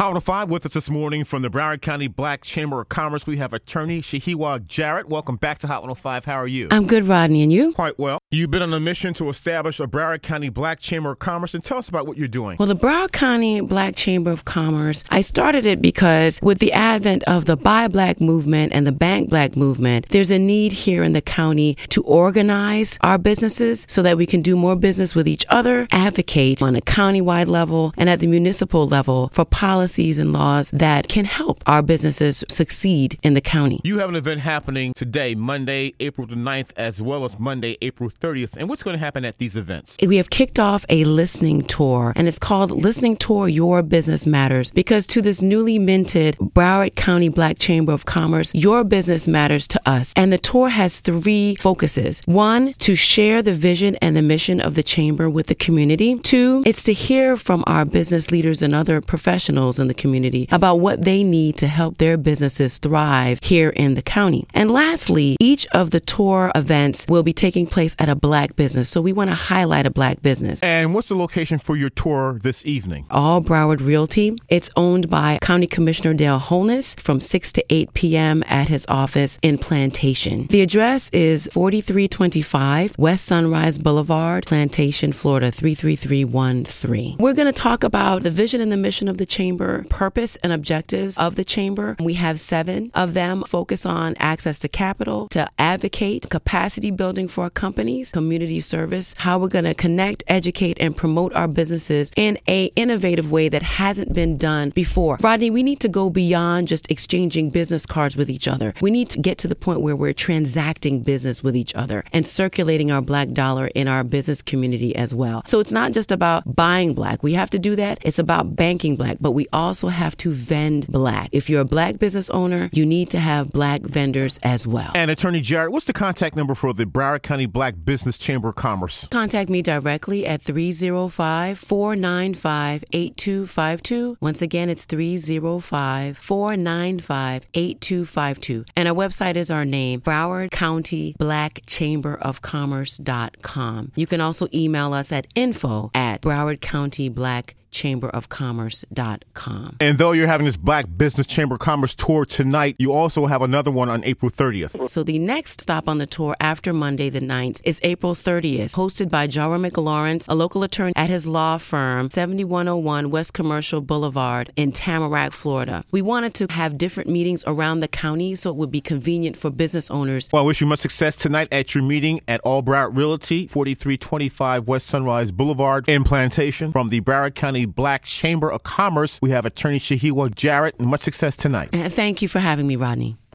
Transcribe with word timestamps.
Hot 0.00 0.14
on 0.14 0.20
five 0.20 0.48
with 0.48 0.64
us 0.64 0.74
this 0.74 0.88
morning 0.88 1.24
from 1.24 1.42
the 1.42 1.50
Broward 1.50 1.82
County 1.82 2.06
Black 2.06 2.44
Chamber 2.44 2.80
of 2.80 2.88
Commerce. 2.88 3.26
We 3.26 3.38
have 3.38 3.52
attorney 3.52 4.00
Shahiwa 4.00 4.64
Jarrett. 4.64 5.08
Welcome 5.08 5.34
back 5.34 5.58
to 5.58 5.66
Hot 5.66 5.82
105. 5.82 6.24
How 6.24 6.34
are 6.34 6.46
you? 6.46 6.68
I'm 6.70 6.86
good, 6.86 7.08
Rodney, 7.08 7.42
and 7.42 7.52
you? 7.52 7.72
Quite 7.72 7.98
well. 7.98 8.20
You've 8.30 8.52
been 8.52 8.62
on 8.62 8.72
a 8.72 8.78
mission 8.78 9.12
to 9.14 9.28
establish 9.28 9.80
a 9.80 9.88
Broward 9.88 10.22
County 10.22 10.50
Black 10.50 10.78
Chamber 10.78 11.10
of 11.10 11.18
Commerce, 11.18 11.52
and 11.52 11.64
tell 11.64 11.78
us 11.78 11.88
about 11.88 12.06
what 12.06 12.16
you're 12.16 12.28
doing. 12.28 12.58
Well, 12.60 12.68
the 12.68 12.76
Broward 12.76 13.10
County 13.10 13.60
Black 13.60 13.96
Chamber 13.96 14.30
of 14.30 14.44
Commerce, 14.44 15.02
I 15.10 15.20
started 15.20 15.66
it 15.66 15.82
because 15.82 16.38
with 16.42 16.60
the 16.60 16.72
advent 16.72 17.24
of 17.24 17.46
the 17.46 17.56
Buy 17.56 17.88
Black 17.88 18.20
movement 18.20 18.72
and 18.72 18.86
the 18.86 18.92
Bank 18.92 19.30
Black 19.30 19.56
movement, 19.56 20.10
there's 20.10 20.30
a 20.30 20.38
need 20.38 20.70
here 20.70 21.02
in 21.02 21.12
the 21.12 21.20
county 21.20 21.76
to 21.88 22.04
organize 22.04 23.00
our 23.00 23.18
businesses 23.18 23.84
so 23.88 24.04
that 24.04 24.16
we 24.16 24.26
can 24.26 24.42
do 24.42 24.54
more 24.54 24.76
business 24.76 25.16
with 25.16 25.26
each 25.26 25.44
other, 25.48 25.88
advocate 25.90 26.62
on 26.62 26.76
a 26.76 26.80
countywide 26.82 27.48
level 27.48 27.92
and 27.96 28.08
at 28.08 28.20
the 28.20 28.28
municipal 28.28 28.86
level 28.86 29.30
for 29.32 29.44
policies 29.88 30.18
and 30.18 30.34
laws 30.34 30.70
that 30.72 31.08
can 31.08 31.24
help 31.24 31.64
our 31.66 31.80
businesses 31.80 32.44
succeed 32.46 33.18
in 33.22 33.32
the 33.32 33.40
county. 33.40 33.80
You 33.84 34.00
have 34.00 34.10
an 34.10 34.16
event 34.16 34.42
happening 34.42 34.92
today, 34.92 35.34
Monday, 35.34 35.94
April 35.98 36.26
the 36.26 36.34
9th, 36.34 36.72
as 36.76 37.00
well 37.00 37.24
as 37.24 37.38
Monday, 37.38 37.78
April 37.80 38.10
30th. 38.10 38.58
And 38.58 38.68
what's 38.68 38.82
going 38.82 38.92
to 38.92 38.98
happen 38.98 39.24
at 39.24 39.38
these 39.38 39.56
events? 39.56 39.96
We 40.06 40.18
have 40.18 40.28
kicked 40.28 40.58
off 40.58 40.84
a 40.90 41.04
listening 41.04 41.62
tour, 41.62 42.12
and 42.16 42.28
it's 42.28 42.38
called 42.38 42.70
Listening 42.70 43.16
Tour 43.16 43.48
Your 43.48 43.82
Business 43.82 44.26
Matters 44.26 44.70
because 44.72 45.06
to 45.06 45.22
this 45.22 45.40
newly 45.40 45.78
minted 45.78 46.36
Broward 46.36 46.94
County 46.94 47.30
Black 47.30 47.58
Chamber 47.58 47.94
of 47.94 48.04
Commerce, 48.04 48.54
your 48.54 48.84
business 48.84 49.26
matters 49.26 49.66
to 49.68 49.80
us. 49.88 50.12
And 50.16 50.30
the 50.30 50.36
tour 50.36 50.68
has 50.68 51.00
three 51.00 51.56
focuses. 51.62 52.20
One, 52.26 52.74
to 52.74 52.94
share 52.94 53.40
the 53.40 53.54
vision 53.54 53.96
and 54.02 54.14
the 54.14 54.22
mission 54.22 54.60
of 54.60 54.74
the 54.74 54.82
chamber 54.82 55.30
with 55.30 55.46
the 55.46 55.54
community. 55.54 56.18
Two, 56.18 56.62
it's 56.66 56.82
to 56.82 56.92
hear 56.92 57.38
from 57.38 57.64
our 57.66 57.86
business 57.86 58.30
leaders 58.30 58.60
and 58.60 58.74
other 58.74 59.00
professionals 59.00 59.77
in 59.78 59.88
the 59.88 59.94
community 59.94 60.48
about 60.50 60.76
what 60.76 61.04
they 61.04 61.22
need 61.22 61.56
to 61.56 61.66
help 61.66 61.98
their 61.98 62.16
businesses 62.16 62.78
thrive 62.78 63.38
here 63.42 63.70
in 63.70 63.94
the 63.94 64.02
county. 64.02 64.46
And 64.54 64.70
lastly, 64.70 65.36
each 65.40 65.66
of 65.68 65.90
the 65.90 66.00
tour 66.00 66.52
events 66.54 67.06
will 67.08 67.22
be 67.22 67.32
taking 67.32 67.66
place 67.66 67.94
at 67.98 68.08
a 68.08 68.14
black 68.14 68.56
business. 68.56 68.88
So 68.88 69.00
we 69.00 69.12
want 69.12 69.30
to 69.30 69.36
highlight 69.36 69.86
a 69.86 69.90
black 69.90 70.22
business. 70.22 70.60
And 70.62 70.94
what's 70.94 71.08
the 71.08 71.16
location 71.16 71.58
for 71.58 71.76
your 71.76 71.90
tour 71.90 72.38
this 72.42 72.64
evening? 72.66 73.06
All 73.10 73.40
Broward 73.40 73.84
Realty. 73.84 74.36
It's 74.48 74.70
owned 74.76 75.08
by 75.08 75.38
County 75.42 75.66
Commissioner 75.66 76.14
Dale 76.14 76.38
Holness 76.38 76.94
from 76.94 77.20
6 77.20 77.52
to 77.52 77.64
8 77.70 77.94
p.m. 77.94 78.42
at 78.46 78.68
his 78.68 78.84
office 78.88 79.38
in 79.42 79.58
Plantation. 79.58 80.46
The 80.48 80.60
address 80.60 81.10
is 81.10 81.48
4325 81.52 82.94
West 82.98 83.24
Sunrise 83.24 83.78
Boulevard, 83.78 84.46
Plantation, 84.46 85.12
Florida 85.12 85.50
33313. 85.50 87.16
We're 87.18 87.34
going 87.34 87.46
to 87.46 87.52
talk 87.52 87.84
about 87.84 88.22
the 88.22 88.30
vision 88.30 88.60
and 88.60 88.72
the 88.72 88.76
mission 88.76 89.08
of 89.08 89.18
the 89.18 89.26
chamber, 89.26 89.67
purpose 89.90 90.36
and 90.42 90.52
objectives 90.52 91.16
of 91.18 91.36
the 91.36 91.44
chamber. 91.44 91.96
We 92.00 92.14
have 92.14 92.40
seven 92.40 92.90
of 92.94 93.14
them 93.14 93.44
focus 93.46 93.86
on 93.86 94.14
access 94.18 94.58
to 94.60 94.68
capital, 94.68 95.28
to 95.28 95.48
advocate, 95.58 96.28
capacity 96.28 96.90
building 96.90 97.28
for 97.28 97.50
companies, 97.50 98.12
community 98.12 98.60
service, 98.60 99.14
how 99.18 99.38
we're 99.38 99.48
going 99.48 99.64
to 99.64 99.74
connect, 99.74 100.24
educate, 100.28 100.78
and 100.80 100.96
promote 100.96 101.32
our 101.34 101.48
businesses 101.48 102.12
in 102.16 102.38
a 102.48 102.66
innovative 102.76 103.30
way 103.30 103.48
that 103.48 103.62
hasn't 103.62 104.12
been 104.12 104.36
done 104.36 104.70
before. 104.70 105.18
Rodney, 105.20 105.50
we 105.50 105.62
need 105.62 105.80
to 105.80 105.88
go 105.88 106.10
beyond 106.10 106.68
just 106.68 106.90
exchanging 106.90 107.50
business 107.50 107.86
cards 107.86 108.16
with 108.16 108.30
each 108.30 108.48
other. 108.48 108.74
We 108.80 108.90
need 108.90 109.10
to 109.10 109.18
get 109.18 109.38
to 109.38 109.48
the 109.48 109.54
point 109.54 109.80
where 109.80 109.96
we're 109.96 110.12
transacting 110.12 111.02
business 111.02 111.42
with 111.42 111.56
each 111.56 111.74
other 111.74 112.04
and 112.12 112.26
circulating 112.26 112.90
our 112.90 113.02
black 113.02 113.30
dollar 113.30 113.68
in 113.68 113.88
our 113.88 114.04
business 114.04 114.42
community 114.42 114.94
as 114.96 115.14
well. 115.14 115.42
So 115.46 115.60
it's 115.60 115.72
not 115.72 115.92
just 115.92 116.12
about 116.12 116.54
buying 116.54 116.94
black. 116.94 117.22
We 117.22 117.34
have 117.34 117.50
to 117.50 117.58
do 117.58 117.76
that. 117.76 117.98
It's 118.02 118.18
about 118.18 118.56
banking 118.56 118.96
black, 118.96 119.18
but 119.20 119.32
we 119.32 119.46
also 119.58 119.88
have 119.88 120.16
to 120.18 120.32
vend 120.32 120.86
black. 120.86 121.28
If 121.32 121.50
you're 121.50 121.60
a 121.60 121.64
black 121.64 121.98
business 121.98 122.30
owner, 122.30 122.70
you 122.72 122.86
need 122.86 123.10
to 123.10 123.18
have 123.18 123.52
black 123.52 123.80
vendors 123.82 124.38
as 124.42 124.66
well. 124.66 124.92
And 124.94 125.10
Attorney 125.10 125.40
Jarrett, 125.40 125.72
what's 125.72 125.86
the 125.86 125.92
contact 125.92 126.36
number 126.36 126.54
for 126.54 126.72
the 126.72 126.84
Broward 126.84 127.22
County 127.22 127.46
Black 127.46 127.74
Business 127.84 128.16
Chamber 128.16 128.50
of 128.50 128.54
Commerce? 128.54 129.08
Contact 129.08 129.50
me 129.50 129.62
directly 129.62 130.26
at 130.26 130.40
305 130.42 131.58
495 131.58 132.84
8252. 132.92 134.16
Once 134.20 134.42
again, 134.42 134.68
it's 134.68 134.84
305 134.84 136.16
495 136.16 137.46
8252. 137.54 138.64
And 138.76 138.88
our 138.88 138.94
website 138.94 139.36
is 139.36 139.50
our 139.50 139.64
name, 139.64 140.00
Broward 140.00 140.50
County 140.50 141.14
Black 141.18 141.62
Chamber 141.66 142.14
of 142.14 142.42
Commerce.com. 142.42 143.92
You 143.96 144.06
can 144.06 144.20
also 144.20 144.46
email 144.54 144.94
us 144.94 145.12
at 145.12 145.26
info 145.34 145.90
at 145.94 146.22
Broward 146.22 146.60
County 146.60 147.08
Black 147.08 147.54
chamberofcommerce.com. 147.70 149.76
And 149.80 149.98
though 149.98 150.12
you're 150.12 150.26
having 150.26 150.46
this 150.46 150.56
Black 150.56 150.86
Business 150.96 151.26
Chamber 151.26 151.54
of 151.54 151.60
Commerce 151.60 151.94
tour 151.94 152.24
tonight, 152.24 152.76
you 152.78 152.92
also 152.92 153.26
have 153.26 153.42
another 153.42 153.70
one 153.70 153.88
on 153.88 154.04
April 154.04 154.30
30th. 154.30 154.88
So 154.88 155.02
the 155.02 155.18
next 155.18 155.62
stop 155.62 155.88
on 155.88 155.98
the 155.98 156.06
tour 156.06 156.36
after 156.40 156.72
Monday 156.72 157.10
the 157.10 157.20
9th 157.20 157.60
is 157.64 157.80
April 157.82 158.14
30th, 158.14 158.72
hosted 158.72 159.10
by 159.10 159.26
Jara 159.26 159.58
McLawrence, 159.58 160.26
a 160.28 160.34
local 160.34 160.62
attorney 160.62 160.92
at 160.96 161.10
his 161.10 161.26
law 161.26 161.58
firm, 161.58 162.10
7101 162.10 163.10
West 163.10 163.34
Commercial 163.34 163.80
Boulevard 163.80 164.52
in 164.56 164.72
Tamarac, 164.72 165.32
Florida. 165.32 165.84
We 165.90 166.02
wanted 166.02 166.34
to 166.34 166.46
have 166.50 166.78
different 166.78 167.10
meetings 167.10 167.44
around 167.46 167.80
the 167.80 167.88
county 167.88 168.34
so 168.34 168.50
it 168.50 168.56
would 168.56 168.70
be 168.70 168.80
convenient 168.80 169.36
for 169.36 169.50
business 169.50 169.90
owners. 169.90 170.28
Well, 170.32 170.42
I 170.42 170.46
wish 170.46 170.60
you 170.60 170.66
much 170.66 170.80
success 170.80 171.16
tonight 171.16 171.48
at 171.52 171.74
your 171.74 171.84
meeting 171.84 172.20
at 172.28 172.40
All 172.42 172.62
Broward 172.62 172.96
Realty, 172.96 173.46
4325 173.46 174.68
West 174.68 174.86
Sunrise 174.86 175.32
Boulevard 175.32 175.88
in 175.88 176.04
Plantation. 176.04 176.72
From 176.72 176.88
the 176.88 177.00
Broward 177.00 177.34
County 177.34 177.57
Black 177.66 178.04
Chamber 178.04 178.50
of 178.50 178.62
Commerce, 178.62 179.20
we 179.20 179.30
have 179.30 179.44
attorney 179.44 179.78
Shahiwa 179.78 180.34
Jarrett. 180.34 180.78
And 180.78 180.88
much 180.88 181.00
success 181.00 181.36
tonight. 181.36 181.68
Uh, 181.74 181.90
thank 181.90 182.22
you 182.22 182.28
for 182.28 182.38
having 182.38 182.66
me, 182.66 182.76
Rodney. 182.76 183.18